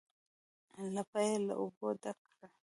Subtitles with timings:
[0.95, 2.47] لپه یې له اوبو ډکه کړه.